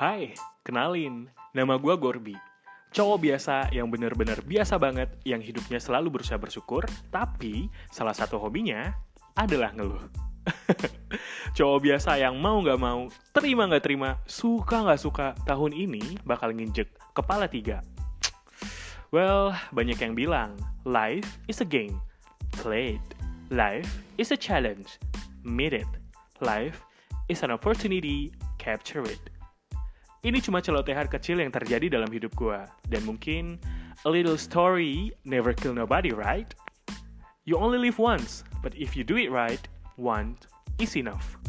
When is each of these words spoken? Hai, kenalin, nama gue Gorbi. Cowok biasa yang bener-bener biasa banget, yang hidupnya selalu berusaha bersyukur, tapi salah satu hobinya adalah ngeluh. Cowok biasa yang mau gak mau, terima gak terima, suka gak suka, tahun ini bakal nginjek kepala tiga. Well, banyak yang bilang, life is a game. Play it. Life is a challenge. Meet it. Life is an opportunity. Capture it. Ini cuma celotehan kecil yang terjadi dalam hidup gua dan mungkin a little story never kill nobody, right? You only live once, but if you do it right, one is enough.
Hai, 0.00 0.32
kenalin, 0.64 1.28
nama 1.52 1.76
gue 1.76 1.92
Gorbi. 2.00 2.32
Cowok 2.88 3.20
biasa 3.20 3.68
yang 3.68 3.92
bener-bener 3.92 4.40
biasa 4.40 4.80
banget, 4.80 5.12
yang 5.28 5.44
hidupnya 5.44 5.76
selalu 5.76 6.16
berusaha 6.16 6.40
bersyukur, 6.40 6.88
tapi 7.12 7.68
salah 7.92 8.16
satu 8.16 8.40
hobinya 8.40 8.96
adalah 9.36 9.76
ngeluh. 9.76 10.00
Cowok 11.60 11.84
biasa 11.84 12.16
yang 12.16 12.40
mau 12.40 12.64
gak 12.64 12.80
mau, 12.80 13.12
terima 13.36 13.68
gak 13.68 13.84
terima, 13.84 14.16
suka 14.24 14.88
gak 14.88 15.04
suka, 15.04 15.36
tahun 15.44 15.76
ini 15.76 16.16
bakal 16.24 16.56
nginjek 16.56 16.88
kepala 17.12 17.44
tiga. 17.44 17.84
Well, 19.12 19.52
banyak 19.76 20.00
yang 20.00 20.16
bilang, 20.16 20.56
life 20.88 21.28
is 21.44 21.60
a 21.60 21.68
game. 21.68 22.00
Play 22.56 22.96
it. 22.96 23.08
Life 23.52 24.00
is 24.16 24.32
a 24.32 24.38
challenge. 24.40 24.96
Meet 25.44 25.76
it. 25.76 25.90
Life 26.40 26.88
is 27.28 27.44
an 27.44 27.52
opportunity. 27.52 28.32
Capture 28.56 29.04
it. 29.04 29.29
Ini 30.20 30.36
cuma 30.44 30.60
celotehan 30.60 31.08
kecil 31.08 31.40
yang 31.40 31.48
terjadi 31.48 31.96
dalam 31.96 32.12
hidup 32.12 32.36
gua 32.36 32.68
dan 32.92 33.08
mungkin 33.08 33.56
a 34.04 34.10
little 34.12 34.36
story 34.36 35.16
never 35.24 35.56
kill 35.56 35.72
nobody, 35.72 36.12
right? 36.12 36.52
You 37.48 37.56
only 37.56 37.80
live 37.80 37.96
once, 37.96 38.44
but 38.60 38.76
if 38.76 38.92
you 38.92 39.00
do 39.00 39.16
it 39.16 39.32
right, 39.32 39.64
one 39.96 40.36
is 40.76 40.92
enough. 40.92 41.40